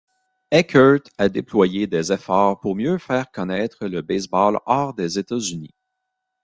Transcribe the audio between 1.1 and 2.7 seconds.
a déployé des efforts